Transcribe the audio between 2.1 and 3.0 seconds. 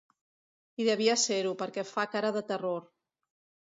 cara de terror.